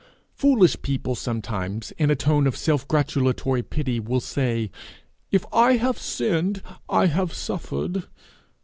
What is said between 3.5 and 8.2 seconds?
pity, will say, 'If I have sinned I have suffered.'